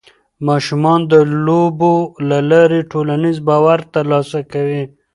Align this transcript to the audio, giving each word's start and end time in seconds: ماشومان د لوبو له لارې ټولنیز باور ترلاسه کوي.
ماشومان 0.47 0.99
د 1.11 1.13
لوبو 1.45 1.93
له 2.29 2.39
لارې 2.51 2.79
ټولنیز 2.91 3.37
باور 3.47 3.79
ترلاسه 3.95 4.39
کوي. 4.53 4.83